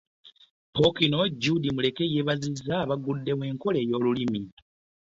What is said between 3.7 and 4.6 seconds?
y'Olumuli